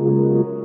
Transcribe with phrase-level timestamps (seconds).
[0.00, 0.59] And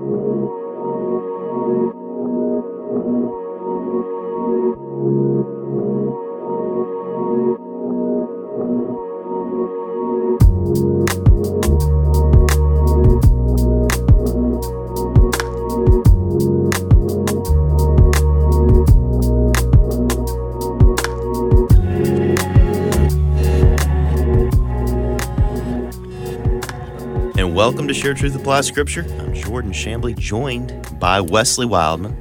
[28.06, 29.04] Share Truth Apply Scripture.
[29.20, 32.16] I'm Jordan Shambly, joined by Wesley Wildmon.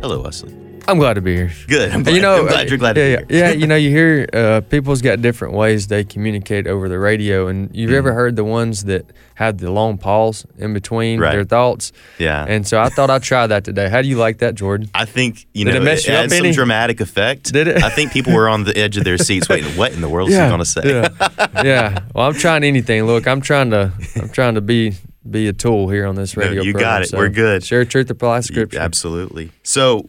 [0.00, 0.56] Hello, Wesley.
[0.88, 1.52] I'm glad to be here.
[1.68, 1.92] Good.
[1.92, 3.44] I'm glad, you know, I'm glad you're glad yeah, to be here.
[3.48, 3.50] yeah.
[3.52, 7.68] You know, you hear uh, people's got different ways they communicate over the radio, and
[7.76, 7.98] you've Mm-hmm.
[7.98, 11.32] ever heard the ones that have the long pause in between Right.
[11.32, 11.92] their thoughts?
[12.18, 12.46] Yeah.
[12.48, 13.90] And so I thought I'd try that today.
[13.90, 14.88] How do you like that, Jordan?
[14.94, 16.54] I think you Did know it mess you up adds some any?
[16.54, 17.52] dramatic effect.
[17.52, 17.82] Did it?
[17.84, 19.76] I think people were on the edge of their seats, waiting.
[19.76, 20.80] What in the world is he going to say?
[20.82, 21.98] Yeah, yeah.
[22.14, 23.04] Well, I'm trying anything.
[23.04, 24.94] Look, I'm trying to, I'm trying to be
[25.28, 26.62] be a tool here on this No, radio.
[26.62, 27.08] you program, got it.
[27.08, 27.62] so We're good.
[27.64, 28.78] Share truth, apply You- scripture.
[28.78, 29.52] Absolutely.
[29.62, 30.08] So,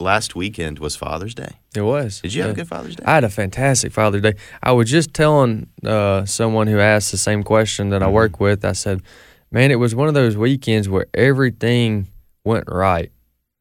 [0.00, 1.50] last weekend was Father's Day.
[1.74, 2.20] It was.
[2.20, 3.04] Did you have a good Father's Day?
[3.06, 4.34] I had a fantastic Father's Day.
[4.62, 8.14] I was just telling uh, someone who asked the same question that I Mm-hmm.
[8.14, 8.64] work with.
[8.64, 9.02] I said,
[9.50, 12.08] "Man, it was one of those weekends where everything
[12.44, 13.10] went right.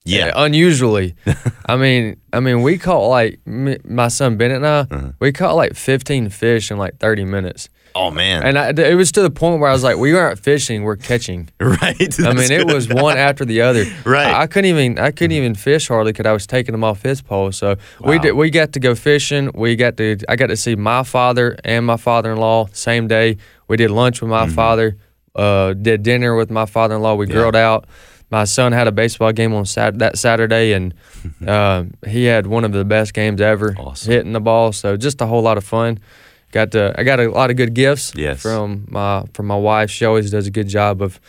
[0.05, 0.27] yeah.
[0.27, 1.15] Uh, unusually.
[1.65, 4.80] I mean, I mean, we caught like my son Bennett and I.
[4.80, 5.11] Uh-huh.
[5.19, 8.43] We caught like 15 fish in like 30 minutes, Oh man.
[8.43, 10.95] and I, it was to the point where I was like, "We aren't fishing, we're
[10.97, 12.19] catching." right.
[12.19, 13.85] I mean, it was one after the other.
[14.05, 14.27] Right.
[14.27, 17.02] I, I couldn't even I couldn't even fish hardly because I was taking them off
[17.02, 17.52] his pole.
[17.52, 19.52] So we did we got to go fishing.
[19.55, 23.08] We got to I got to see my father and my father in law same
[23.08, 23.38] day.
[23.67, 24.55] We did lunch with my Mm-hmm.
[24.55, 24.97] father.
[25.35, 27.13] Uh, did dinner with my father in law.
[27.15, 27.85] We grilled out.
[28.31, 30.93] My son had a baseball game on Sat- that Saturday, and
[31.47, 34.11] uh, he had one of the best games ever, Awesome.
[34.11, 34.71] hitting the ball.
[34.73, 35.99] So just a whole lot of fun.
[36.51, 38.41] Got to I got a lot of good gifts Yes.
[38.41, 39.89] from my from my wife.
[39.91, 41.19] She always does a good job of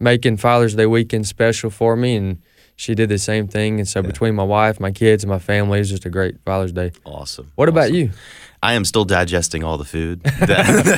[0.00, 2.38] making Father's Day weekend special for me, and
[2.76, 3.80] she did the same thing.
[3.80, 6.36] And so between my wife, my kids, and my family, it was just a great
[6.44, 6.92] Father's Day.
[7.04, 7.50] awesome.
[7.56, 8.10] What about you?
[8.62, 10.46] I am still digesting all the food that,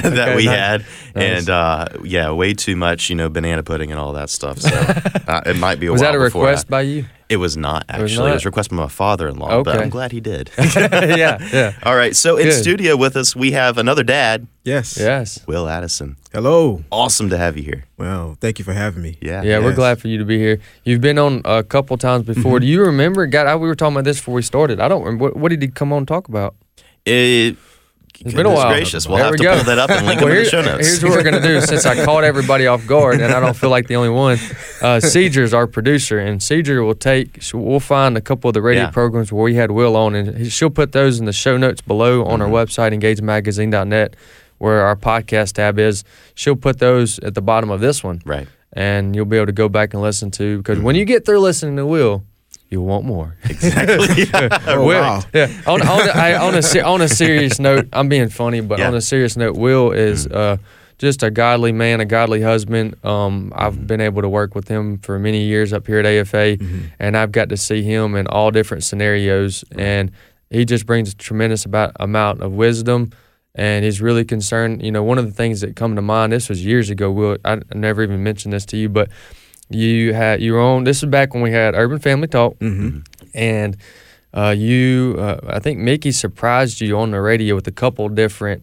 [0.02, 0.56] that Okay, we nice.
[0.56, 0.84] had,
[1.14, 1.38] Nice.
[1.40, 4.58] and uh, yeah, way too much, you know, banana pudding and all that stuff.
[4.60, 4.68] So
[5.28, 7.04] uh, it might be a Was while that a request I- by you?
[7.28, 8.02] it was not actually.
[8.02, 8.44] It was not?
[8.44, 10.50] a request by my father-in-law, but I'm glad he did.
[10.58, 14.96] yeah, yeah, all right, so in studio with us, we have another dad, Yes.
[14.98, 15.38] yes.
[15.46, 16.16] Wil Addison.
[16.32, 16.82] Hello.
[16.90, 17.84] Awesome to have you here.
[17.98, 19.16] Well, thank you for having me.
[19.20, 19.42] Yeah.
[19.42, 20.58] Yeah, we're glad for you to be here.
[20.84, 22.54] You've been on a couple times before.
[22.56, 22.60] Mm-hmm.
[22.62, 23.26] Do you remember?
[23.26, 24.80] God, I, we were talking about this before we started.
[24.80, 25.24] I don't remember.
[25.26, 26.54] What, what did he come on and talk about?
[27.10, 27.56] It,
[28.22, 28.68] It's been a while.
[28.68, 29.54] gracious, we'll There have we to go.
[29.56, 30.86] pull that up and link Well, them in the show notes.
[30.86, 31.60] Here's what we're gonna do.
[31.62, 34.38] Since I caught everybody off guard, and I don't feel like the only one,
[34.82, 37.40] uh, Cedar's our producer, and Cedar will take.
[37.54, 38.90] We'll find a couple of the radio Yeah.
[38.90, 42.24] programs where we had Wil on, and she'll put those in the show notes below
[42.26, 42.54] on Mm-hmm.
[42.54, 44.16] our website, engagemagazine.net,
[44.58, 46.04] where our podcast tab is.
[46.34, 48.46] She'll put those at the bottom of this one, right.
[48.74, 50.58] and you'll be able to go back and listen to.
[50.58, 50.86] Because Mm-hmm.
[50.86, 52.22] when you get through listening to Wil,
[52.70, 53.36] you'll want more.
[53.50, 54.26] Exactly.
[54.66, 55.22] Oh, Wil, wow.
[55.34, 55.48] yeah.
[55.66, 58.88] On on a, I, on a on a serious note, I'm being funny, but Yeah.
[58.88, 60.56] on a serious note, Wil is uh,
[60.98, 62.94] just a godly man, a godly husband.
[63.04, 66.58] Um, I've been able to work with him for many years up here at AFA,
[66.98, 70.10] and I've got to see him in all different scenarios, and
[70.50, 73.12] he just brings a tremendous about amount of wisdom.
[73.54, 74.82] And he's really concerned.
[74.84, 76.32] You know, one of the things that come to mind.
[76.32, 77.10] This was years ago.
[77.10, 79.08] Wil I, I never even mentioned this to you, but
[79.70, 80.84] you had you were on.
[80.84, 82.98] This is back when we had Urban Family Talk, Mm-hmm.
[83.34, 83.76] and
[84.32, 88.62] uh, you, uh, I think Mickey surprised you on the radio with a couple different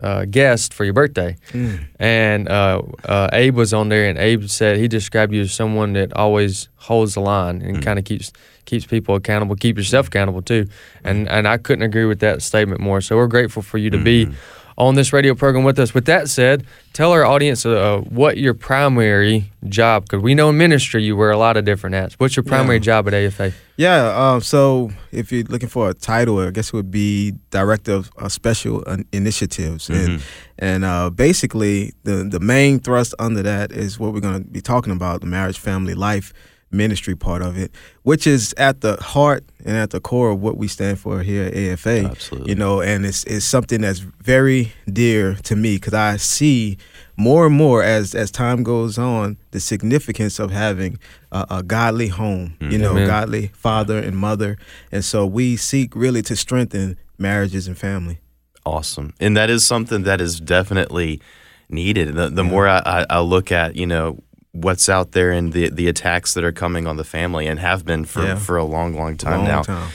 [0.00, 1.84] uh, guests for your birthday, Mm.
[1.98, 5.92] and uh, uh, Abe was on there, and Abe said he described you as someone
[5.94, 8.32] that always holds the line and kind of keeps
[8.64, 10.66] keeps people accountable, keep yourself accountable too,
[11.04, 13.00] and and I couldn't agree with that statement more.
[13.00, 14.28] So we're grateful for you to be
[14.76, 15.94] on this radio program with us.
[15.94, 20.56] With that said, tell our audience uh, what your primary job, because we know in
[20.58, 22.14] ministry you wear a lot of different hats.
[22.18, 22.80] What's your primary Yeah.
[22.90, 23.52] job at AFA?
[23.76, 24.06] Yeah.
[24.32, 28.10] Um, so if you're looking for a title, I guess it would be director of
[28.18, 30.20] uh, special uh, initiatives, and
[30.58, 34.60] and uh, basically the the main thrust under that is what we're going to be
[34.60, 36.32] talking about: the marriage, family, life
[36.74, 37.72] ministry part of it,
[38.02, 41.44] which is at the heart and at the core of what we stand for here
[41.44, 42.04] at AFA.
[42.10, 42.50] Absolutely.
[42.50, 46.76] You know, and it's it's something that's very dear to me because I see
[47.16, 50.98] more and more as as time goes on the significance of having
[51.32, 52.56] a, a godly home.
[52.60, 52.72] Mm.
[52.72, 53.06] You know, Amen.
[53.06, 54.58] godly father and mother,
[54.92, 58.20] and so we seek really to strengthen marriages and family.
[58.66, 59.12] Awesome.
[59.20, 61.20] And that is something that is definitely
[61.68, 62.14] needed.
[62.14, 64.22] The, the more I, I, I look at, you know,
[64.54, 67.84] what's out there and the the attacks that are coming on the family and have
[67.84, 68.36] been for, Yeah.
[68.36, 69.62] for a long, long time Long now.
[69.62, 69.90] time.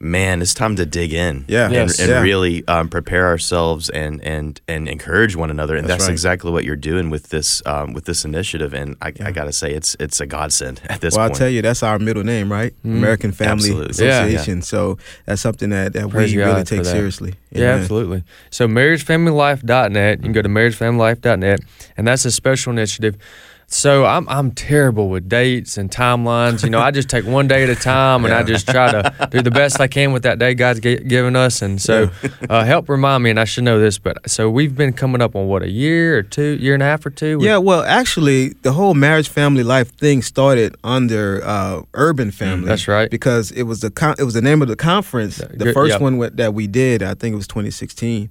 [0.00, 1.46] man, it's time to dig in.
[1.48, 1.64] Yeah.
[1.64, 1.98] and, Yes.
[1.98, 2.20] and Yeah.
[2.20, 5.74] really um, prepare ourselves and and and encourage one another.
[5.76, 6.12] And That's that's, right.
[6.12, 8.74] exactly what you're doing with this um, with this initiative.
[8.74, 11.32] And I, I gotta say, it's it's a godsend at this well, point.
[11.36, 12.74] I'll tell you, that's our middle name, right?
[12.84, 14.04] American Family Absolutely.
[14.06, 14.24] Yeah.
[14.24, 14.60] Association.
[14.62, 17.34] So that's something that, that Praise we God really take seriously.
[17.50, 17.80] Yeah, Amen.
[17.80, 18.24] absolutely.
[18.50, 21.60] So marriagefamilylife.net, you can go to marriagefamilylife.net,
[21.96, 23.16] and that's a special initiative.
[23.66, 26.62] So I'm I'm terrible with dates and timelines.
[26.62, 29.28] You know, I just take one day at a time, and I just try to
[29.30, 31.62] do the best I can with that day God's gi- given us.
[31.62, 32.10] And so,
[32.48, 35.34] uh, help remind me, and I should know this, but so we've been coming up
[35.34, 37.38] on what a year or two, year and a half or two.
[37.40, 42.66] Yeah, well, actually, the whole marriage, family, life thing started under uh, Urban Family.
[42.66, 43.10] that's right.
[43.10, 45.38] Because it was the con- it was the name of the conference.
[45.38, 46.00] The first yep.
[46.00, 48.30] one that we did, I think it was 2016,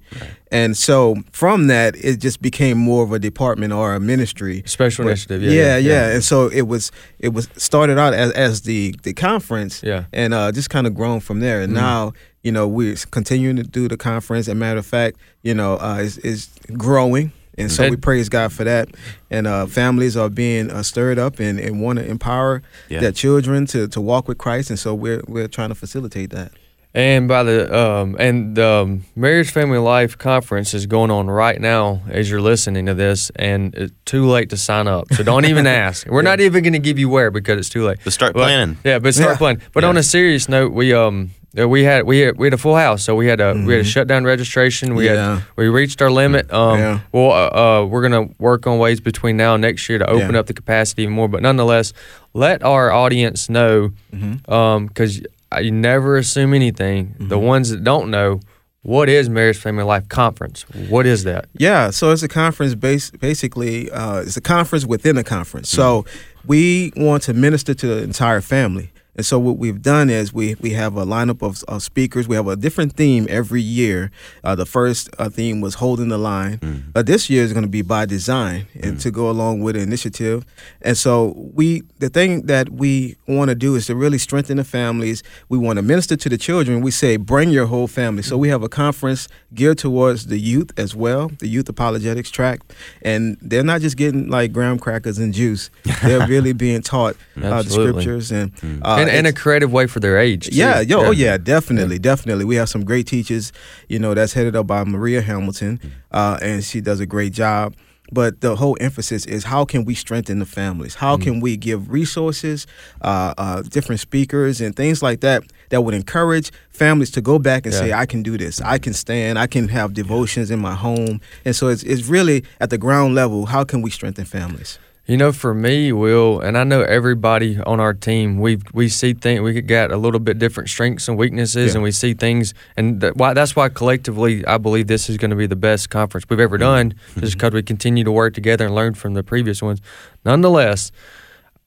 [0.54, 4.62] and so from that, it just became more of a department or a ministry.
[4.66, 5.42] special But- initiative.
[5.42, 9.12] Yeah Yeah, yeah, And so it was it was started out as, as the the
[9.12, 9.82] conference.
[9.82, 10.04] Yeah.
[10.12, 11.60] And uh, just kind of grown from there.
[11.64, 12.12] And now
[12.42, 14.48] you know we're continuing to do the conference.
[14.48, 16.48] As a matter of fact, you know, uh, is is
[16.78, 17.32] growing.
[17.58, 18.88] And so we praise God for that.
[19.30, 23.00] And uh, families are being uh, stirred up and, and want to empower Yeah.
[23.00, 24.70] their children to, to walk with Christ.
[24.70, 26.50] And so we're we're trying to facilitate that.
[26.96, 31.60] And by the um, and the um, Marriage Family Life Conference is going on right
[31.60, 35.12] now as you're listening to this, and it's too late to sign up.
[35.12, 36.06] So don't even ask.
[36.06, 37.98] We're not even going to give you where because it's too late.
[38.04, 38.76] But start But- planning.
[38.84, 39.36] Yeah, but start Yeah.
[39.38, 39.62] planning.
[39.72, 39.88] But Yeah.
[39.88, 42.76] on a serious note, we um uh, we had we had, we had a full
[42.76, 44.94] house, so we had a we had a shutdown registration.
[44.94, 45.14] We Mm-hmm.
[45.14, 45.34] Yeah.
[45.38, 46.52] had we reached our limit.
[46.52, 47.00] Um, Yeah.
[47.10, 50.34] well, uh, uh, we're gonna work on ways between now and next year to open
[50.34, 50.38] Yeah.
[50.40, 51.26] up the capacity even more.
[51.26, 51.92] But nonetheless,
[52.34, 54.86] let our audience know Mm-hmm.
[54.86, 55.20] because
[55.54, 57.14] I never assume anything.
[57.18, 58.40] The ones that don't know,
[58.82, 60.62] what is Marriage Family Life Conference?
[60.88, 61.46] What is that?
[61.56, 65.70] Yeah, so it's a conference based basically uh, it's a conference within a conference.
[65.70, 66.04] So
[66.44, 68.90] we want to minister to the entire family.
[69.16, 72.26] And so what we've done is we we have a lineup of, of speakers.
[72.26, 74.10] We have a different theme every year.
[74.42, 76.58] Uh, the first uh, theme was holding the line.
[76.94, 79.82] Uh, this year is going to be by design and to go along with the
[79.82, 80.44] initiative.
[80.82, 84.64] And so we the thing that we want to do is to really strengthen the
[84.64, 85.22] families.
[85.48, 86.80] We want to minister to the children.
[86.80, 88.22] We say bring your whole family.
[88.22, 92.60] So we have a conference geared towards the youth as well, the youth apologetics track,
[93.02, 95.70] and they're not just getting like graham crackers and juice.
[96.02, 98.52] They're really being taught uh, the scriptures and
[98.82, 100.48] uh, and, and a creative way for their age.
[100.48, 100.56] too.
[100.56, 102.44] yeah, yo, oh yeah, definitely, definitely.
[102.44, 103.52] We have some great teachers,
[103.88, 105.80] you know, that's headed up by Maria Hamilton,
[106.12, 107.74] uh, and she does a great job.
[108.12, 110.94] But the whole emphasis is how can we strengthen the families?
[110.94, 112.66] How can we give resources,
[113.00, 117.64] uh, uh, different speakers, and things like that that would encourage families to go back
[117.64, 117.80] and Yeah.
[117.80, 118.60] say, "I can do this.
[118.60, 119.38] I can stand.
[119.38, 123.14] I can have devotions in my home." And so it's it's really at the ground
[123.14, 123.46] level.
[123.46, 124.78] How can we strengthen families?
[125.06, 129.12] You know, for me, Wil, and I know everybody on our team, we we see
[129.12, 129.42] things.
[129.42, 131.74] We got a little bit different strengths and weaknesses, Yeah.
[131.74, 135.30] and we see things, and that, why that's why collectively, I believe this is going
[135.30, 136.88] to be the best conference we've ever Mm-hmm.
[136.88, 139.82] done, just because we continue to work together and learn from the previous ones.
[140.24, 140.90] Nonetheless,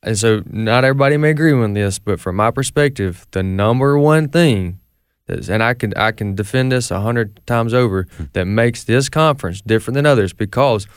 [0.01, 4.29] and so not everybody may agree with this, but from my perspective, the number one
[4.29, 4.79] thing.
[5.27, 9.09] That's, and I can I can defend this a hundred times over that makes this
[9.09, 10.87] conference different than others because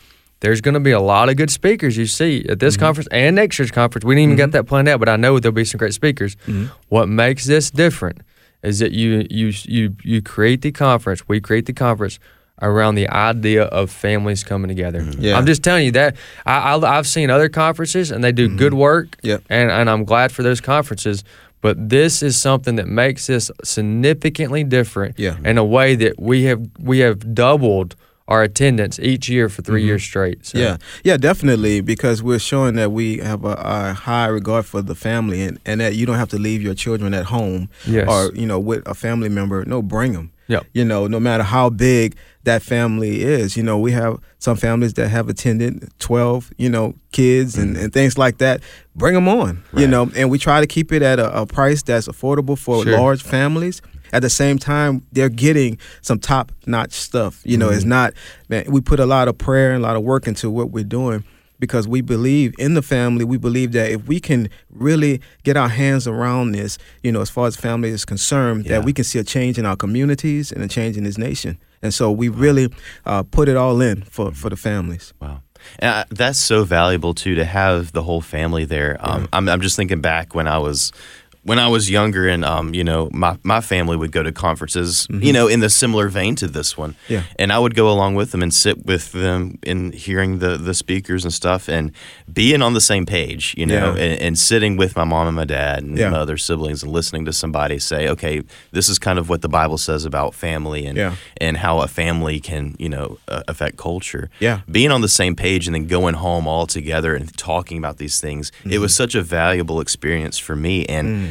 [0.40, 2.84] there's going to be a lot of good speakers you see at this mm-hmm.
[2.84, 4.04] conference and next year's conference.
[4.04, 4.50] We didn't even get mm-hmm.
[4.52, 6.36] that planned out, but I know there'll be some great speakers.
[6.46, 6.66] Mm-hmm.
[6.88, 8.22] What makes this different
[8.62, 11.28] is that you you you you create the conference.
[11.28, 12.18] We create the conference
[12.62, 15.02] around the idea of families coming together.
[15.18, 15.36] Yeah.
[15.38, 18.74] I'm just telling you that I, I I've seen other conferences and they do good
[18.74, 19.16] work.
[19.22, 19.44] Yep.
[19.48, 21.24] and and I'm glad for those conferences.
[21.62, 25.36] But this is something that makes this significantly different Yeah.
[25.44, 27.96] in a way that we have we have doubled
[28.30, 29.86] our attendance each year for 3 mm-hmm.
[29.88, 30.46] years straight.
[30.46, 30.58] So.
[30.58, 34.94] Yeah, yeah, definitely, because we're showing that we have a, a high regard for the
[34.94, 38.08] family, and, and that you don't have to leave your children at home Yes.
[38.08, 39.64] or you know with a family member.
[39.64, 40.32] No, bring them.
[40.46, 40.66] Yep.
[40.72, 43.56] You know, no matter how big that family is.
[43.56, 47.84] You know, we have some families that have attended twelve, you know, kids and, mm-hmm.
[47.84, 48.60] and things like that.
[48.96, 49.62] Bring them on.
[49.76, 52.82] You know, and we try to keep it at a, a price that's affordable for
[52.84, 52.98] Sure.
[52.98, 53.82] large families.
[54.12, 57.40] At the same time, they're getting some top notch stuff.
[57.44, 58.12] You know, it's not,
[58.48, 60.84] man, we put a lot of prayer and a lot of work into what we're
[60.84, 61.24] doing
[61.58, 63.24] because we believe in the family.
[63.24, 67.28] We believe that if we can really get our hands around this, you know, as
[67.30, 68.78] far as family is concerned, Yeah.
[68.78, 71.58] that we can see a change in our communities and a change in this nation.
[71.82, 72.72] And so we really
[73.04, 75.12] uh, put it all in for, for the families.
[75.20, 75.42] Wow.
[75.78, 78.96] And I- that's so valuable too to have the whole family there.
[79.00, 80.92] Um, I'm, I'm just thinking back when I was
[81.42, 85.06] when I was younger, and um, you know, my, my family would go to conferences,
[85.10, 87.12] you know, in the similar vein to this one, Mm-hmm.
[87.14, 87.22] Yeah.
[87.38, 90.74] and I would go along with them and sit with them in hearing the the
[90.74, 91.92] speakers and stuff, and
[92.32, 94.02] being on the same page, you know, Yeah.
[94.04, 96.10] and, and sitting with my mom and my dad and Yeah.
[96.10, 98.42] my other siblings and listening to somebody say, okay,
[98.72, 101.14] this is kind of what the Bible says about family and Yeah.
[101.40, 104.28] and how a family can, you know, uh, affect culture.
[104.40, 104.60] Yeah.
[104.70, 108.20] being on the same page and then going home all together and talking about these
[108.20, 111.30] things, it was such a valuable experience for me and.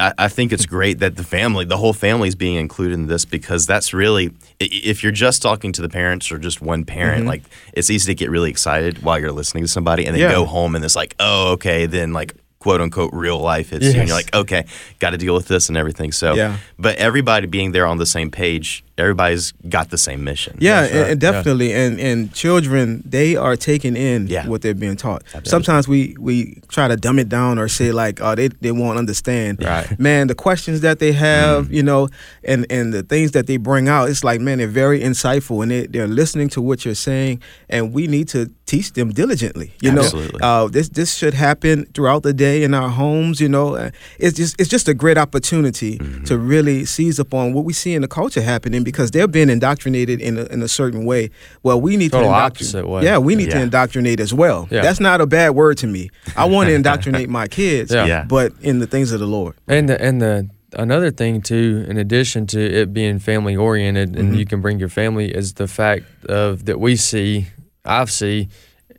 [0.00, 3.06] I, I think it's great that the family, the whole family, is being included in
[3.06, 7.20] this because that's really, if you're just talking to the parents or just one parent,
[7.20, 7.28] mm-hmm.
[7.28, 7.42] like
[7.72, 10.32] it's easy to get really excited while you're listening to somebody and then Yeah.
[10.32, 13.98] go home and it's like, oh, okay, then like quote unquote real life hits you
[13.98, 14.66] and you're like, okay,
[14.98, 16.12] got to deal with this and everything.
[16.12, 16.58] So, Yeah.
[16.78, 20.56] but everybody being there on the same page, everybody's got the same mission.
[20.60, 21.10] Yeah, That's and, right.
[21.12, 21.30] and Yeah.
[21.32, 24.46] definitely, and and children they are taking in Yeah.
[24.46, 25.22] what they're being taught.
[25.44, 28.98] Sometimes we we try to dumb it down or say like, oh, they they won't
[28.98, 29.62] understand.
[29.62, 29.98] Right.
[29.98, 31.72] Man, the questions that they have, Mm.
[31.76, 32.08] you know,
[32.44, 35.70] and and the things that they bring out, it's like man, they're very insightful and
[35.70, 39.72] they they're listening to what you're saying, and we need to teach them diligently.
[39.82, 40.38] You Absolutely.
[40.38, 43.40] know, uh, this this should happen throughout the day in our homes.
[43.40, 46.24] You know, Uh, it's just it's just a great opportunity Mm-hmm.
[46.24, 50.20] to really seize upon what we see in the culture happening because they're being indoctrinated
[50.20, 51.30] in a, in a certain way.
[51.62, 52.88] Well, we need Total to indoctrinate.
[52.88, 53.04] way.
[53.04, 54.68] Yeah, we need to indoctrinate as well.
[54.70, 54.82] Yeah.
[54.82, 56.10] That's not a bad word to me.
[56.36, 58.06] I want to indoctrinate my kids, Yeah.
[58.06, 58.24] Yeah.
[58.24, 59.56] but in the things of the Lord.
[59.68, 64.30] And the and the another thing too, in addition to it being family oriented, and
[64.30, 64.34] mm-hmm.
[64.38, 67.48] you can bring your family, is the fact of that we see,
[67.84, 68.48] I've see,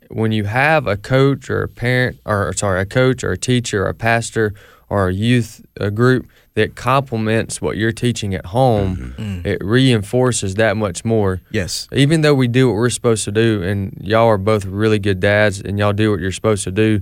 [0.08, 3.84] when you have a coach or a parent, or sorry, a coach or a teacher
[3.84, 4.54] or a pastor
[4.92, 9.22] or a youth a group that complements what you're teaching at home, mm-hmm.
[9.22, 9.46] mm.
[9.46, 11.88] it reinforces that much more Yes.
[11.92, 15.18] even though we do what we're supposed to do, and y'all are both really good
[15.18, 17.00] dads, and y'all do what you're supposed to do,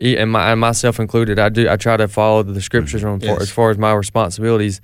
[0.00, 1.68] e- and, my, and myself included, I do.
[1.68, 3.14] I try to follow the scriptures mm-hmm.
[3.14, 3.42] on Yes.
[3.42, 4.80] as far as my responsibilities.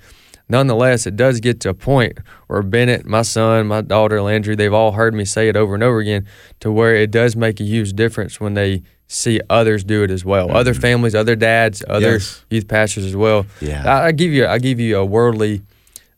[0.49, 4.73] Nonetheless, it does get to a point where Bennett, my son, my daughter Landry, they've
[4.73, 6.27] all heard me say it over and over again,
[6.59, 10.25] to where it does make a huge difference when they see others do it as
[10.25, 10.55] well.
[10.55, 10.81] Other mm-hmm.
[10.81, 12.43] families, other dads, other Yes.
[12.49, 13.45] youth pastors as well.
[13.61, 13.83] Yeah.
[13.85, 15.61] I, I give you I give you a worldly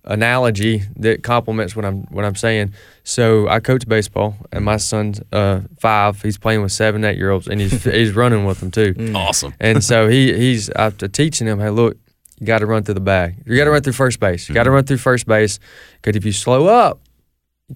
[0.07, 2.73] analogy that complements what I'm what I'm saying.
[3.03, 6.21] So I coach baseball, and my son's uh, five.
[6.21, 8.93] He's playing with seven, eight year olds, and he's he's running with them too.
[8.93, 9.15] Mm.
[9.15, 9.53] Awesome.
[9.59, 11.97] And so he he's after teaching him, hey, look,
[12.39, 13.35] you got to run through the bag.
[13.45, 14.47] You got to run through first base.
[14.47, 14.75] You got to mm-hmm.
[14.75, 15.59] run through first base
[16.01, 17.01] because if you slow up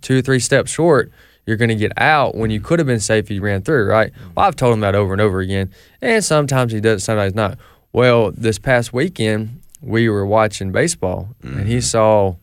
[0.02, 1.12] two or three steps short,
[1.46, 3.88] you're going to get out when you could have been safe if you ran through,
[3.88, 4.12] right?
[4.14, 4.34] Mm-hmm.
[4.36, 5.72] Well, I've told him that over and over again,
[6.02, 7.58] and sometimes he does, sometimes not.
[7.94, 11.80] Well, this past weekend we were watching baseball, and he mm-hmm.
[11.82, 12.36] saw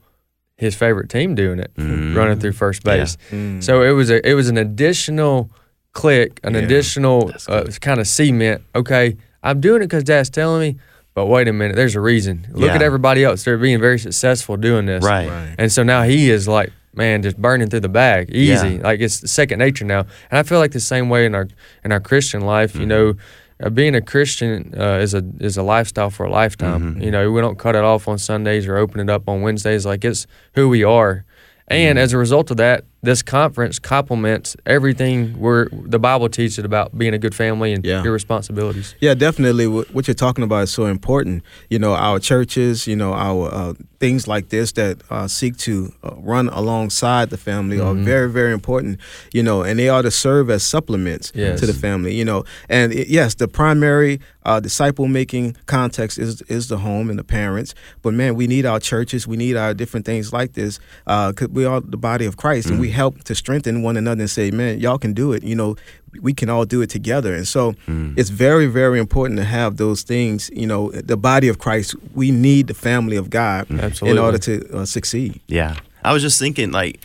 [0.57, 2.17] his favorite team doing it, mm-hmm.
[2.17, 3.17] running through first base.
[3.31, 3.63] Mm.
[3.63, 5.51] So it was a it was an additional
[5.93, 6.61] click, an Yeah.
[6.61, 8.63] additional uh, kind of cement.
[8.75, 10.79] Okay, I'm doing it because Dad's telling me.
[11.15, 12.47] But wait a minute, there's a reason.
[12.53, 15.03] Look at everybody else; they're being very successful doing this.
[15.03, 15.29] Right.
[15.29, 15.55] Right.
[15.59, 18.75] And so now he is like, man, just burning through the bag, easy.
[18.77, 18.83] Yeah.
[18.83, 20.01] Like it's second nature now.
[20.31, 21.49] And I feel like the same way in our
[21.85, 22.73] in our Christian life.
[22.73, 22.81] Mm-hmm.
[22.81, 23.15] You know,
[23.63, 26.95] uh, being a Christian uh, is a is a lifestyle for a lifetime.
[26.95, 27.03] Mm-hmm.
[27.03, 29.85] You know, we don't cut it off on Sundays or open it up on Wednesdays.
[29.87, 31.25] Like it's who we are.
[31.71, 32.05] And Mm-hmm.
[32.05, 37.15] as a result of that, this conference complements everything where the Bible teaches about being
[37.15, 38.03] a good family and Yeah.
[38.03, 38.95] your responsibilities.
[39.01, 39.67] Yeah, definitely.
[39.69, 41.43] What you're talking about is so important.
[41.71, 45.93] You know, our churches, you know, our uh, things like this that uh, seek to
[46.05, 48.99] uh, run alongside the family are very, very important.
[49.33, 51.61] You know, and they are to serve as supplements Yes.
[51.61, 52.15] to the family.
[52.17, 57.11] You know, and it, yes, the primary uh, disciple making context is is the home
[57.11, 57.75] and the parents.
[58.03, 59.27] But man, we need our churches.
[59.29, 60.81] We need our different things like this.
[61.07, 64.21] Uh, 'cause we are the body of Christ, and we help to strengthen one another
[64.23, 65.43] and say, man, y'all can do it.
[65.43, 65.77] You know,
[66.23, 67.35] we can all do it together.
[67.35, 70.51] And so it's very, very important to have those things.
[70.53, 74.79] You know, the body of Christ, we need the family of God in order to
[74.79, 75.41] uh, succeed.
[75.47, 75.77] Yeah.
[76.05, 77.01] I was just thinking, like,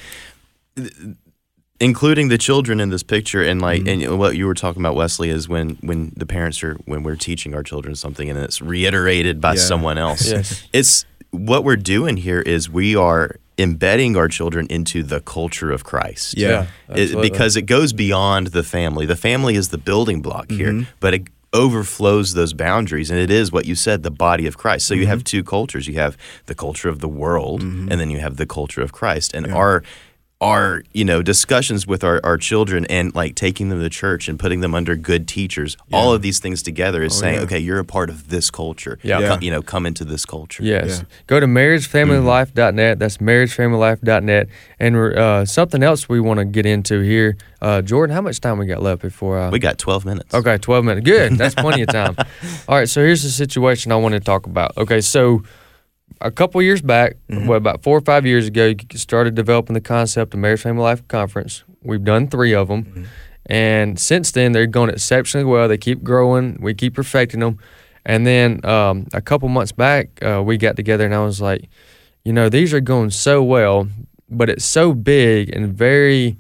[0.75, 0.91] th-
[1.79, 4.03] including the children in this picture, and like, Mm-hmm.
[4.11, 7.15] and what you were talking about, Wesley, is when when the parents are when we're
[7.15, 9.61] teaching our children something, and it's reiterated by Yeah.
[9.61, 10.29] someone else.
[10.29, 10.63] Yes.
[10.71, 15.83] It's what we're doing here is we are embedding our children into the culture of
[15.83, 16.35] Christ.
[16.37, 16.67] Yeah.
[16.89, 19.05] It- because it goes beyond the family.
[19.05, 20.79] The family is the building block Mm-hmm.
[20.79, 24.57] here, but it overflows those boundaries, and it is what you said, the body of
[24.57, 24.87] Christ.
[24.87, 25.09] So you Mm-hmm.
[25.09, 25.87] have two cultures.
[25.87, 26.17] You have
[26.47, 29.33] the culture of the world, and then you have the culture of Christ.
[29.35, 29.53] And Yeah.
[29.55, 29.83] our
[30.43, 34.37] our you know discussions with our, our children and like taking them to church and
[34.37, 37.43] putting them under good teachers all of these things together is saying yeah.
[37.45, 39.19] okay you're a part of this culture Yeah.
[39.19, 39.27] Yeah.
[39.29, 40.99] Co- you know come into this culture Yes.
[40.99, 41.05] Yeah.
[41.27, 42.99] Go to marriagefamilylife.net.
[42.99, 44.47] That's marriagefamilylife.net.
[44.79, 47.37] And uh, something else we want to get into here.
[47.61, 49.49] Uh, Jordan, how much time we got left before I.
[49.49, 51.05] we got 12 minutes Okay, 12 minutes.
[51.05, 51.33] Good.
[51.33, 52.15] That's plenty of time.
[52.67, 54.75] All right, so here's the situation I want to talk about.
[54.77, 55.43] Okay, so
[56.23, 59.81] a couple years back, what, about four or five years ago, you started developing the
[59.81, 61.63] concept of Marriage Family Life Conference.
[61.83, 63.07] We've done three of them.
[63.45, 65.67] And since then, they're going exceptionally well.
[65.67, 67.59] They keep growing, we keep perfecting them.
[68.05, 71.69] And then um, a couple months back, uh, we got together and I was like,
[72.23, 73.87] you know, these are going so well,
[74.29, 76.37] but it's so big and very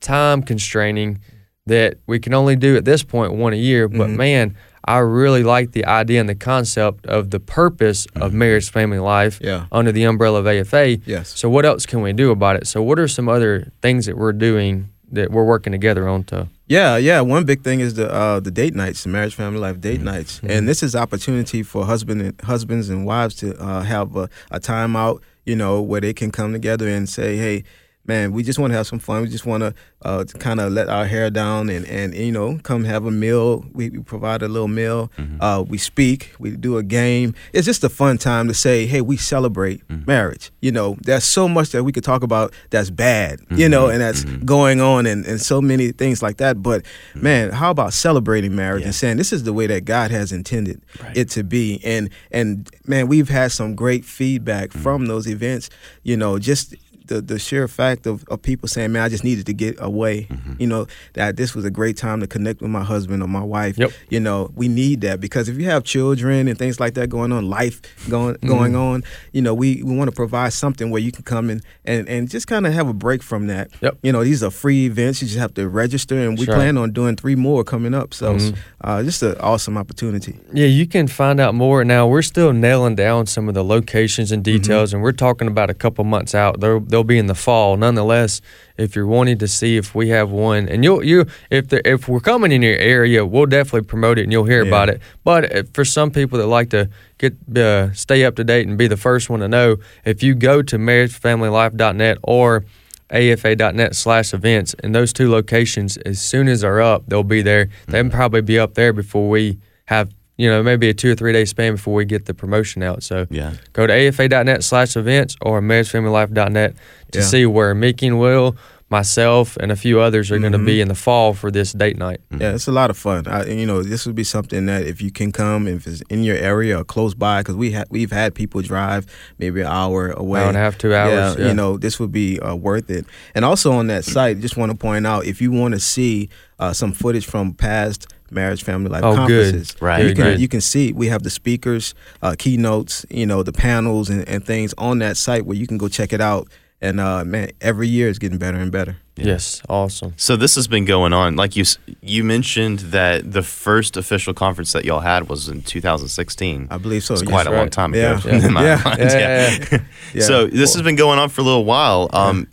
[0.00, 1.20] time constraining
[1.66, 3.88] that we can only do at this point one a year.
[3.88, 4.54] But man,
[4.86, 9.38] I really like the idea and the concept of the purpose of marriage, family life
[9.42, 9.66] Yeah.
[9.72, 10.98] under the umbrella of AFA.
[11.06, 11.32] Yes.
[11.38, 12.66] So what else can we do about it?
[12.66, 16.48] So what are some other things that we're doing that we're working together on to?
[16.66, 17.20] Yeah, yeah.
[17.20, 20.04] One big thing is the uh, the date nights, the marriage family life date Mm-hmm.
[20.04, 24.28] nights, and this is opportunity for husband and husbands and wives to uh, have a,
[24.50, 27.64] a time out, you know, where they can come together and say, hey.
[28.06, 29.22] Man, we just want to have some fun.
[29.22, 32.58] We just want to uh, kind of let our hair down and, and you know
[32.62, 33.64] come have a meal.
[33.72, 35.10] We, we provide a little meal.
[35.16, 35.40] Mm-hmm.
[35.40, 36.34] Uh, we speak.
[36.38, 37.34] We do a game.
[37.52, 40.04] It's just a fun time to say, hey, we celebrate mm-hmm.
[40.06, 40.52] marriage.
[40.60, 43.40] You know, there's so much that we could talk about that's bad.
[43.50, 43.92] You know, mm-hmm.
[43.92, 46.62] and that's going on and, and so many things like that.
[46.62, 46.84] But
[47.14, 50.82] man, how about celebrating marriage and saying this is the way that God has intended
[51.14, 51.80] it to be?
[51.84, 55.70] And and man, we've had some great feedback from those events.
[56.02, 56.74] You know, just
[57.06, 60.24] the, the sheer fact of, of people saying, man, I just needed to get away.
[60.24, 60.54] Mm-hmm.
[60.58, 63.42] You know, that this was a great time to connect with my husband or my
[63.42, 63.78] wife.
[63.78, 63.92] Yep.
[64.08, 67.32] You know, we need that because if you have children and things like that going
[67.32, 68.48] on, life going mm-hmm.
[68.48, 71.60] going on, you know, we, we want to provide something where you can come in
[71.84, 73.70] and, and just kind of have a break from that.
[73.80, 73.98] Yep.
[74.02, 75.20] You know, these are free events.
[75.20, 76.54] You just have to register, and we Sure.
[76.54, 78.14] plan on doing three more coming up.
[78.14, 78.60] So, mm-hmm.
[78.82, 80.38] uh, just an awesome opportunity.
[80.52, 81.84] Yeah, you can find out more.
[81.84, 85.70] Now we're still nailing down some of the locations and details, and we're talking about
[85.70, 86.60] a couple months out.
[86.60, 87.76] They'll they'll be in the fall.
[87.76, 88.40] Nonetheless,
[88.76, 92.06] if you're wanting to see if we have one, and you'll you if the, if
[92.08, 94.68] we're coming in your area, we'll definitely promote it and you'll hear Yeah.
[94.68, 95.00] about it.
[95.24, 98.78] But uh, for some people that like to get uh, stay up to date and
[98.78, 102.64] be the first one to know, if you go to marriagefamilylife.net or
[103.10, 107.68] afa.net slash events and those two locations as soon as they're up they'll be there
[107.86, 111.32] they'll probably be up there before we have you know maybe a two or three
[111.32, 115.36] day span before we get the promotion out so yeah go to afa.net slash events
[115.40, 116.74] or marriagefamilylife.net
[117.12, 117.24] to Yeah.
[117.24, 118.56] see where mickey and will
[118.90, 121.96] myself and a few others are going to be in the fall for this date
[121.96, 123.26] night Yeah, it's a lot of fun.
[123.26, 126.22] I, you know, this would be something that if you can come, if it's in
[126.22, 129.06] your area or close by, because we ha- we've had people drive
[129.38, 131.48] maybe an hour away, Hour and a half, two hours, yeah.
[131.48, 133.06] You know, this would be uh, worth it.
[133.34, 136.28] And also on that site, just want to point out if you want to see
[136.60, 139.52] uh, some footage from past marriage family life Oh, good.
[139.52, 140.40] conferences, Right, You can good.
[140.40, 144.44] you can see we have the speakers, uh, keynotes, you know, the panels and, and
[144.44, 146.48] things on that site where you can go check it out.
[146.82, 148.96] And uh, man, every year it's getting better and better.
[149.16, 151.64] yes awesome so this has been going on like you
[152.02, 157.04] you mentioned that the first official conference that y'all had was in 2016 I believe
[157.04, 157.14] so.
[157.14, 157.30] it's yes.
[157.30, 157.72] quite a long right.
[157.72, 158.18] time Yeah.
[158.18, 158.82] ago in my Yeah.
[158.84, 159.66] mind, Yeah, yeah.
[159.72, 159.78] yeah,
[160.14, 160.22] Yeah.
[160.22, 162.10] So this has been going on for a little while.
[162.12, 162.48] Um,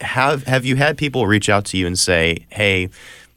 [0.00, 2.88] have have you had people reach out to you and say, "Hey,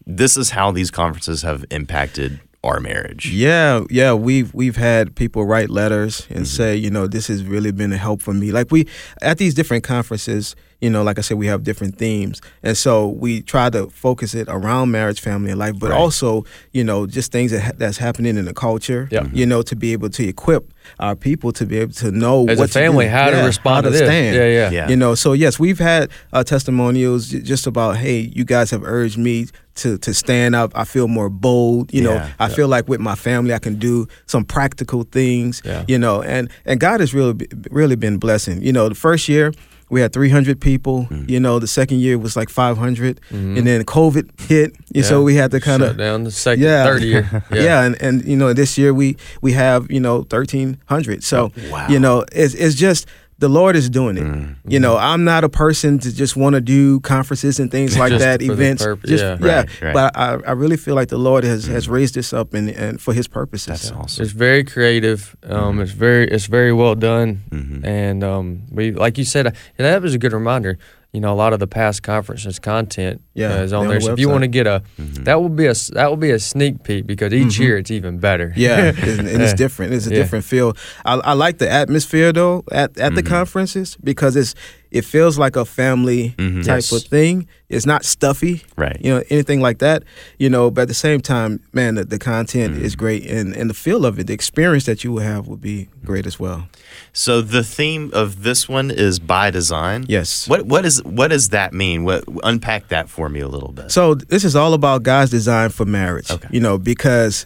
[0.08, 3.30] this is how these conferences have impacted our marriage"?
[3.32, 6.46] Yeah, yeah, we've we've had people write letters and Mm-hmm.
[6.46, 8.52] say, you know, this has really been a help for me.
[8.52, 8.88] Like we
[9.22, 13.08] at these different conferences, you know, like I said, we have different themes, and so
[13.10, 16.00] we try to focus it around marriage, family, and life, but Right.
[16.00, 19.08] also, you know, just things that ha- that's happening in the culture.
[19.12, 19.28] Yeah.
[19.34, 22.58] you know, to be able to equip our people to be able to know as
[22.60, 23.16] what a family to do.
[23.18, 24.36] how to respond how to this stand.
[24.36, 24.90] yeah yeah Yeah.
[24.90, 28.84] You know, so yes, we've had uh, testimonials j- just about, hey, you guys have
[28.84, 30.72] urged me to to stand up.
[30.76, 31.94] I feel more bold.
[31.94, 32.30] You know, Yeah.
[32.40, 35.62] I feel like with my family, I can do some practical things.
[35.66, 35.84] Yeah.
[35.88, 38.62] You know, and and God has really really been blessing.
[38.62, 39.52] You know, the first year
[39.90, 41.08] we had 300 people.
[41.10, 41.30] Mm.
[41.30, 45.36] You know, the second year was like 500, and then COVID hit, and so we
[45.36, 46.84] had to kind of Shut down the second Yeah.
[46.84, 47.84] third year yeah.
[47.86, 51.88] and, and you know this year we we have you know 1300 so Wow.
[51.90, 53.08] you know it's, it's just
[53.40, 54.56] the lord is doing it Mm.
[54.68, 58.12] you know i'm not a person to just want to do conferences and things like
[58.20, 59.38] that events purpose, just yeah.
[59.42, 59.94] yeah, Right, right.
[59.94, 63.00] but I, I really feel like the lord has has raised this up and, and
[63.02, 64.24] for his purposes That's awesome.
[64.24, 65.36] It's very creative.
[65.44, 67.86] Um, It's very it's very well done, Mhm.
[67.86, 70.78] and um, we like you said uh, that was a good reminder.
[71.18, 73.98] You know, a lot of the past conferences content Yeah, uh, is on there.
[73.98, 75.24] the So if you want to get a Mm-hmm.
[75.24, 77.90] that will be a s- that will be a sneak peek because each year it's
[77.90, 78.54] even better.
[78.56, 79.94] Yeah, and and it's different.
[79.96, 80.20] It's a Yeah.
[80.22, 80.78] different feel.
[81.06, 83.34] I, I like the atmosphere though at, at the Mm-hmm.
[83.34, 84.54] conferences because it's
[84.98, 86.64] it feels like a family Mhm.
[86.66, 86.92] type Yes.
[86.92, 87.48] of thing.
[87.70, 88.98] It's not stuffy, Right.
[89.04, 90.04] you know, anything like that.
[90.40, 92.86] You know, but at the same time, man, the, the content Mm-hmm.
[92.86, 95.58] is great, and and the feel of it, the experience that you will have will
[95.74, 96.68] be great as well.
[97.14, 100.06] So the theme of this one is by design.
[100.08, 100.48] Yes.
[100.48, 102.06] What what is what does that mean?
[102.06, 103.92] What unpack that for me a little bit.
[103.92, 106.32] So this is all about God's design for marriage.
[106.32, 106.48] Okay.
[106.52, 107.46] You know, because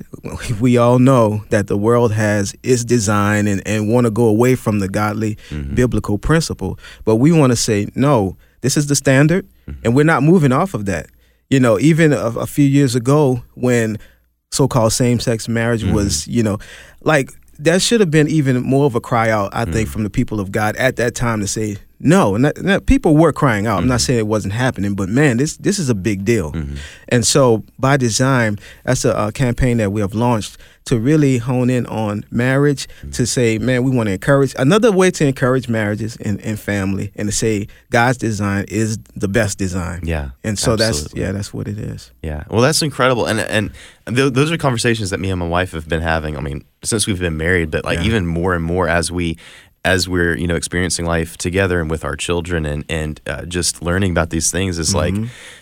[0.59, 4.53] we all know that the world has its design and, and want to go away
[4.55, 5.73] from the godly Mm-hmm.
[5.75, 6.77] biblical principle.
[7.05, 9.81] But we want to say, no, this is the standard, Mm-hmm.
[9.85, 11.07] and we're not moving off of that.
[11.49, 13.97] You know, even a, a few years ago when
[14.51, 15.93] so-called same-sex marriage Mm-hmm.
[15.95, 16.57] was, you know,
[17.01, 19.73] like that should have been even more of a cry out, I Mm.
[19.73, 22.35] think, from the people of God at that time to say no.
[22.35, 23.77] And that people were crying out.
[23.77, 23.89] I'm Mm-hmm.
[23.89, 26.53] not saying it wasn't happening, but man, this this is a big deal.
[27.09, 31.69] And so, by design, that's a, uh campaign that we have launched to really hone
[31.69, 32.87] in on marriage.
[32.87, 33.11] Mm-hmm.
[33.11, 37.11] To say, man, we want to encourage another way to encourage marriages and, and family,
[37.15, 40.01] and to say God's design is the best design.
[40.03, 41.01] Yeah, And so absolutely.
[41.01, 42.11] that's yeah, that's what it is.
[42.23, 43.71] Yeah, well, that's incredible, and and
[44.07, 46.35] th- those are conversations that me and my wife have been having.
[46.37, 48.05] I mean, since we've been married, but like Yeah.
[48.05, 49.37] even more and more as we
[49.83, 53.81] as we're you know experiencing life together and with our children and and uh, just
[53.81, 55.15] learning about these things is like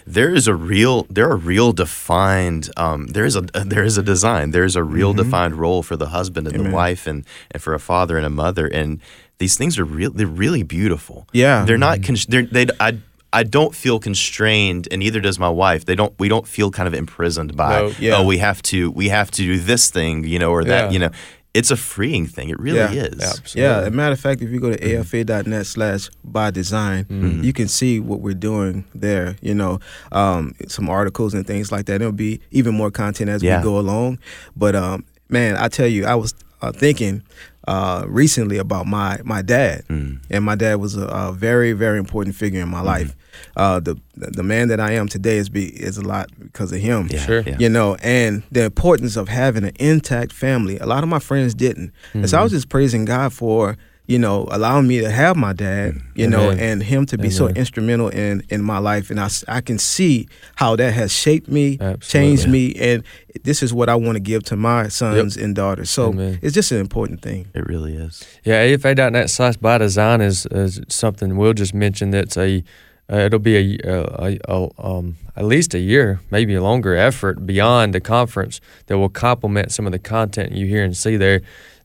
[0.06, 4.04] there is a real there are real defined um, there is a there is a
[4.04, 7.64] design there is a real defined role for the husband and the wife and and
[7.64, 9.00] for a father and a mother and
[9.38, 11.64] these things are real they're really beautiful Yeah.
[11.66, 12.98] they're not con- they're, they I
[13.32, 15.86] I don't feel constrained, and neither does my wife.
[15.86, 16.18] They don't.
[16.18, 17.80] We don't feel kind of imprisoned by.
[17.80, 17.94] No.
[18.00, 18.16] Yeah.
[18.18, 18.90] Oh, we have to.
[18.90, 20.86] We have to do this thing, you know, or that.
[20.86, 20.90] Yeah.
[20.90, 21.10] You know,
[21.54, 22.50] it's a freeing thing.
[22.50, 22.92] It really Yeah.
[22.92, 23.22] is.
[23.22, 23.62] Absolutely.
[23.64, 27.44] Yeah, as a matter of fact, if you go to afa.net slash by design, Mm-hmm.
[27.44, 29.36] you can see what we're doing there.
[29.42, 29.80] You know,
[30.12, 31.98] um, some articles and things like that.
[32.00, 33.58] There'll be even more content as Yeah.
[33.58, 34.20] we go along.
[34.56, 37.24] But um, man, I tell you, I was uh, thinking
[37.74, 40.20] uh, recently about my my dad, Mm.
[40.34, 42.96] and my dad was a, a very very important figure in my Mm-hmm.
[42.96, 43.12] life.
[43.56, 46.80] Uh, the the man that I am today is be is a lot because of
[46.82, 47.26] him Yeah.
[47.26, 47.42] Sure.
[47.46, 47.58] Yeah.
[47.60, 50.76] you know, and the importance of having an intact family.
[50.80, 51.92] A lot of my friends didn't.
[52.14, 52.44] And so I Mm-hmm.
[52.44, 53.78] was just praising God for,
[54.10, 57.48] you know, allowing me to have my dad, you know, and him to be so
[57.50, 59.12] instrumental in, in my life.
[59.12, 62.08] And I, I can see how that has shaped me, Absolutely.
[62.08, 63.04] changed me, and
[63.44, 65.92] this is what I want to give to my sons and daughters.
[65.92, 66.40] So Amen.
[66.42, 67.50] it's just an important thing.
[67.54, 68.28] It really is.
[68.44, 72.64] Yeah, AFA.net slash by design is, is something we'll just mention that's a
[73.12, 77.46] uh, it'll be a, a, a um, at least a year, maybe a longer effort
[77.46, 81.42] beyond the conference that will complement some of the content you hear and see there.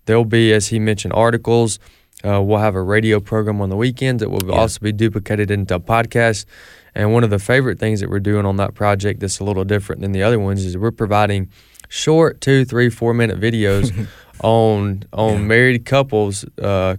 [0.06, 1.78] There'll be, as he mentioned, articles.
[2.24, 4.54] Uh, we'll have a radio program on the weekends that will Yeah.
[4.60, 6.46] also be duplicated into a podcast.
[6.94, 9.64] And one of the favorite things that we're doing on that project that's a little
[9.64, 11.48] different than the other ones is we're providing
[11.88, 13.92] short two, three, four minute videos
[14.42, 15.38] on on Yeah.
[15.38, 16.96] married couples uh,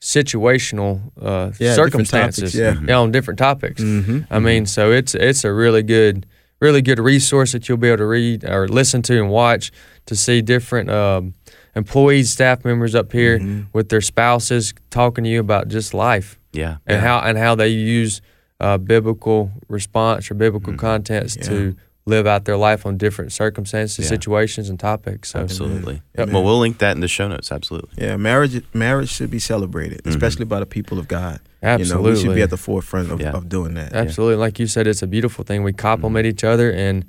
[0.00, 2.96] situational uh, Yeah, different topics, circumstances yeah.
[2.98, 3.82] on different topics.
[3.82, 4.20] Mm-hmm.
[4.30, 6.26] I mean, so it's it's a really good
[6.60, 9.70] really good resource that you'll be able to read or listen to and watch
[10.06, 11.34] to see different um,
[11.76, 13.62] employees, staff members up here Mm-hmm.
[13.72, 16.76] with their spouses talking to you about just life Yeah.
[16.86, 18.20] and how and how they use
[18.60, 20.80] uh, biblical response or biblical Mm-hmm.
[20.80, 21.42] contents Yeah.
[21.48, 24.08] to live out their life on different circumstances, Yeah.
[24.10, 25.30] situations, and topics.
[25.30, 26.02] So Absolutely.
[26.18, 26.34] Amen.
[26.34, 27.50] Well, we'll link that in the show notes.
[27.50, 27.90] Absolutely.
[28.04, 31.40] Yeah, marriage marriage should be celebrated, especially by the people of God.
[31.62, 32.34] You know, we should Absolutely.
[32.34, 33.32] be at the forefront of, Yeah.
[33.32, 33.94] of doing that.
[33.94, 34.36] Absolutely.
[34.36, 35.62] Like you said, it's a beautiful thing.
[35.62, 36.70] We complement each other.
[36.70, 37.06] And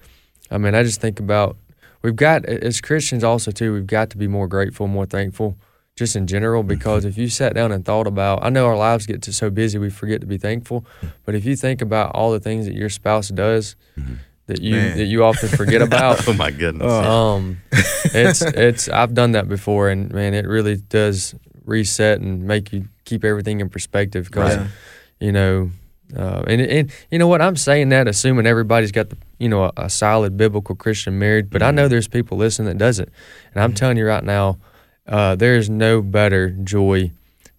[0.50, 1.58] I mean, I just think about
[2.06, 5.58] we've got, as Christians also, too, we've got to be more grateful, more thankful,
[5.96, 6.62] just in general.
[6.62, 6.70] Mm-hmm.
[6.70, 9.50] Because if you sat down and thought about, I know our lives get to so
[9.50, 10.82] busy we forget to be thankful.
[10.82, 11.08] Mm-hmm.
[11.26, 14.16] But if you think about all the things that your spouse does mm-hmm.
[14.46, 14.98] that you Man.
[14.98, 16.92] that you often forget about, Oh my goodness.
[16.92, 17.58] Um,
[18.06, 21.34] it's it's I've done that before, and man, it really does
[21.66, 24.26] reset and make you keep everything in perspective.
[24.26, 24.68] Because Right.
[25.20, 25.72] you know,
[26.16, 27.42] uh, and and you know what?
[27.42, 31.48] I'm saying that assuming everybody's got the you know a, a solid biblical Christian marriage,
[31.50, 33.10] but I know there's people listening that doesn't,
[33.54, 34.58] and I'm telling you right now,
[35.08, 37.12] uh, there's no better joy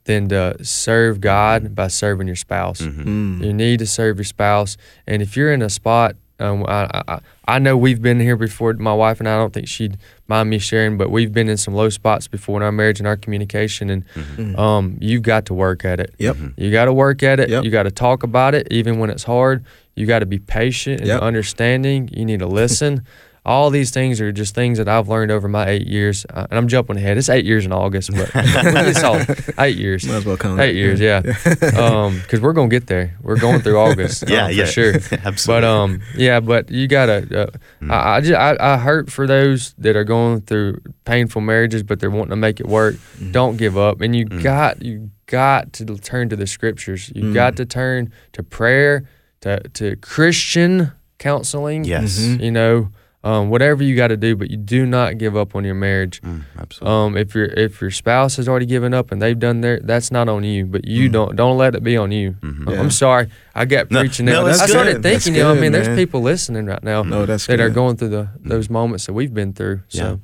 [0.05, 2.81] than to serve God by serving your spouse.
[2.81, 3.45] Mm.
[3.45, 7.21] You need to serve your spouse, and if you're in a spot, um, I, I
[7.49, 8.73] I know we've been here before.
[8.75, 9.97] My wife and I, I don't think she'd
[10.29, 13.07] mind me sharing, but we've been in some low spots before in our marriage and
[13.07, 16.15] our communication, and um, you've got to work at it.
[16.19, 16.37] Yep.
[16.57, 17.49] You got to work at it.
[17.49, 17.65] Yep.
[17.65, 19.65] You got to talk about it, even when it's hard.
[19.95, 21.23] You got to be patient and Yep.
[21.23, 22.11] understanding.
[22.13, 23.05] You need to listen.
[23.47, 26.27] All these things are just things that I've learned over my eight years.
[26.29, 27.17] Uh, and I'm jumping ahead.
[27.17, 29.21] It's eight years in August, but it's all
[29.65, 30.05] eight years.
[30.05, 31.23] Might as well count Eight years, yeah.
[31.79, 33.17] Um, because we're gonna get there.
[33.23, 34.29] We're going through August.
[34.29, 34.65] Yeah, uh, yeah.
[34.65, 34.95] for sure.
[35.25, 35.47] Absolutely.
[35.47, 37.43] But um, yeah, but you gotta.
[37.45, 37.93] Uh, Mm.
[37.93, 42.01] I, I just I, I hurt for those that are going through painful marriages, but
[42.01, 42.95] they're wanting to make it work.
[43.19, 43.33] Mm.
[43.33, 47.13] Don't give up, and you got you got to turn to the scriptures.
[47.15, 47.35] You've Mm.
[47.35, 49.05] got to turn to prayer,
[49.43, 51.85] to to Christian counseling.
[51.85, 52.19] Yes.
[52.19, 52.43] Mhm.
[52.43, 52.89] You know,
[53.27, 56.21] um, whatever you got to do, but you do not give up on your marriage.
[56.23, 56.97] Mm, absolutely.
[57.07, 60.11] Um, if your if your spouse has already given up and they've done their, that's
[60.11, 60.67] not on you.
[60.67, 62.37] But you don't don't let it be on you.
[62.41, 62.67] Mhm.
[62.69, 62.81] Um, Yeah.
[62.81, 64.45] I'm sorry, I got No, preaching no, there.
[64.53, 65.03] that's I started good.
[65.03, 67.57] That's thinking, you know, I good, mean, there's people listening right now No, that's that
[67.57, 67.65] good.
[67.67, 69.81] are going through the those moments that we've been through.
[69.89, 70.17] So Yeah.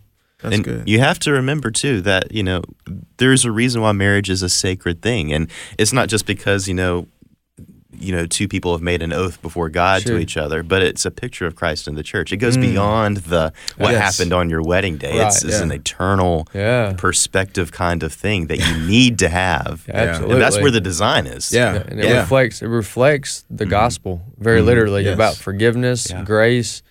[0.42, 0.88] That's and good.
[0.88, 2.62] you have to remember too that you know
[3.18, 6.74] there's a reason why marriage is a sacred thing, and it's not just because you
[6.74, 7.06] know
[7.98, 10.16] you know two people have made an oath before God Sure.
[10.16, 12.32] to each other, but it's a picture of Christ in the church.
[12.32, 12.62] It goes Mm.
[12.62, 14.16] beyond the what Yes.
[14.16, 15.18] happened on your wedding day.
[15.18, 15.62] Right, it's, it's yeah.
[15.62, 20.08] an eternal yeah, perspective kind of thing that you need to have, Yeah, Yeah.
[20.10, 20.34] absolutely.
[20.34, 21.52] and that's where the design is.
[21.52, 21.74] Yeah.
[21.74, 22.20] Yeah, and it Yeah.
[22.20, 23.70] reflects it reflects the Mhm.
[23.70, 24.66] gospel very Mhm.
[24.66, 25.14] literally Yes.
[25.14, 26.22] about forgiveness, Yeah.
[26.24, 26.82] grace,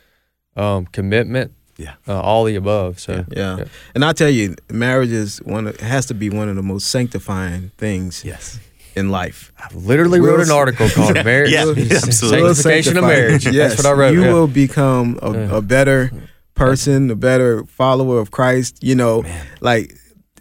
[0.55, 1.93] um, commitment, Yeah.
[2.07, 2.99] uh, all the above.
[2.99, 3.23] So Yeah.
[3.35, 3.57] yeah.
[3.57, 3.63] Yeah.
[3.95, 6.87] And I tell you, marriage is one of, has to be one of the most
[6.89, 8.59] sanctifying things Yes.
[8.95, 9.51] In life.
[9.57, 12.43] I literally Wil wrote an article called "Marriage yeah, absolutely.
[12.43, 14.13] Will Sanctification of Marriage." Yes, That's what I wrote.
[14.13, 14.33] You yeah.
[14.33, 16.11] will become a, a better
[16.55, 18.83] person, a better follower of Christ.
[18.83, 19.47] You know, Man.
[19.61, 19.93] like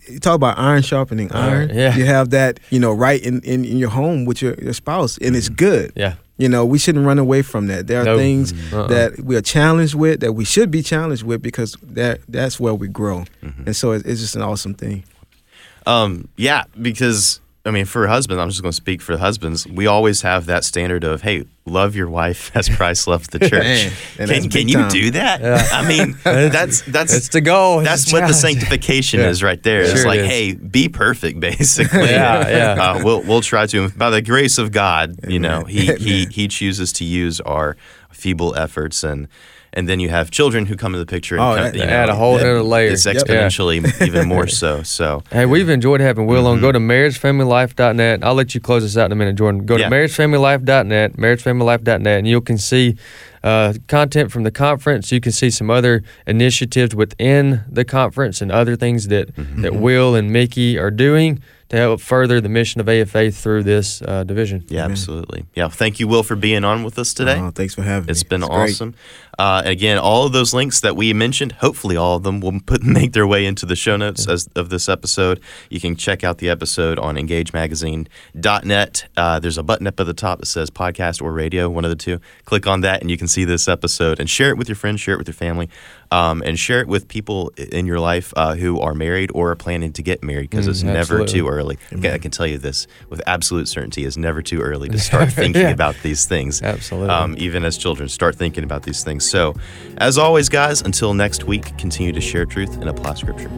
[0.09, 1.77] you talk about iron sharpening Iron, iron.
[1.79, 1.97] yeah.
[1.97, 5.17] You have that, you know, right in, in, in your home with your, your spouse,
[5.19, 5.93] and it's good.
[5.95, 7.87] yeah, You know, we shouldn't run away from that.
[7.87, 8.17] There are No.
[8.19, 8.89] things Uh-uh.
[8.89, 12.75] that we are challenged with that we should be challenged with because that that's where
[12.75, 13.25] we grow.
[13.45, 13.67] Mhm.
[13.67, 15.05] And so it, it's just an awesome thing.
[15.87, 19.67] Um, yeah, because I mean, for husbands, I'm just going to speak for husbands.
[19.67, 23.93] We always have that standard of, hey, love your wife as Christ loved the church.
[24.19, 24.89] Man, can can you time.
[24.91, 25.43] do that?
[25.43, 25.69] Yeah.
[25.71, 27.81] I mean, that's that's it's the goal.
[27.81, 29.29] It's that's what the sanctification Yeah.
[29.29, 29.83] is right there.
[29.83, 30.27] It's Sure it like, is.
[30.27, 32.01] hey, be perfect, basically.
[32.09, 32.83] Yeah, yeah.
[32.83, 35.17] Uh, we'll we'll try to by the grace of God.
[35.29, 35.67] You know, Amen.
[35.69, 37.77] he he he chooses to use our
[38.11, 39.29] feeble efforts and.
[39.73, 41.87] And then you have children who come into the picture and Oh, kind that- you
[41.87, 42.91] know, add a whole it- other layer.
[42.91, 43.17] It's Yep.
[43.19, 44.83] exponentially even more so.
[44.83, 46.59] So Hey, we've enjoyed having Wil on.
[46.59, 46.61] Mhm.
[46.63, 48.21] Go to marriagefamilylife.net.
[48.25, 49.65] I'll let you close this out in a minute, Jordan.
[49.67, 49.89] Go Yeah.
[49.89, 52.97] to marriagefamilylife.net, marriagefamilylife.net, and you can see
[53.43, 55.11] uh, content from the conference.
[55.13, 59.63] You can see some other initiatives within the conference and other things that, Mm-hmm.
[59.63, 64.03] that Wil and Mickey are doing to help further the mission of AFA through this
[64.03, 64.65] uh, division.
[64.69, 64.91] yeah, Amen.
[64.91, 65.47] absolutely.
[65.55, 67.39] Yeah, thank you, Wil, for being on with us today.
[67.39, 68.11] Oh, thanks for having me.
[68.11, 68.95] It's been awesome.
[69.39, 72.83] Uh, again, all of those links that we mentioned, hopefully all of them will put
[72.83, 75.41] make their way into the show notes as, of this episode.
[75.71, 79.09] You can check out the episode on engagemagazine.net.
[79.17, 81.91] Uh, there's a button up at the top that says podcast or radio, one of
[81.91, 82.21] the two.
[82.45, 85.01] Click on that and you can see this episode and share it with your friends,
[85.01, 85.69] share it with your family,
[86.11, 89.57] um, and share it with people in your life uh, who are married or are
[89.57, 91.79] planning to get married because Mm, it's never too early.
[92.03, 95.63] I can tell you this with absolute certainty: it's never too early to start thinking
[95.63, 95.69] Yeah.
[95.71, 97.11] about these things Absolutely.
[97.15, 99.29] um, even as children, start thinking about these things.
[99.29, 99.55] So,
[99.99, 103.51] as always, guys, until next week, continue to share truth and apply scripture.